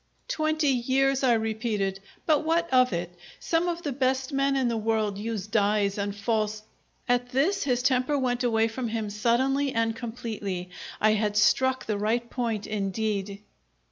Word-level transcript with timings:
"Twenty 0.27 0.69
years," 0.69 1.21
I 1.23 1.33
repeated. 1.33 1.99
"But 2.25 2.43
what 2.43 2.67
of 2.73 2.91
it? 2.91 3.13
Some 3.39 3.67
of 3.67 3.83
the 3.83 3.91
best 3.91 4.33
men 4.33 4.55
in 4.55 4.67
the 4.67 4.75
world 4.75 5.19
use 5.19 5.45
dyes 5.45 5.99
and 5.99 6.15
false" 6.15 6.63
At 7.07 7.29
this 7.29 7.65
his 7.65 7.83
temper 7.83 8.17
went 8.17 8.43
away 8.43 8.67
from 8.67 8.87
him 8.87 9.11
suddenly 9.11 9.71
and 9.75 9.95
completely. 9.95 10.71
I 10.99 11.11
had 11.13 11.37
struck 11.37 11.85
the 11.85 11.99
right 11.99 12.27
point 12.31 12.65
indeed! 12.65 13.41